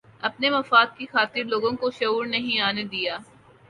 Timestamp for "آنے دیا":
2.61-3.17